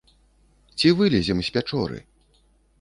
[0.77, 2.03] Ці вылезем з пячоры?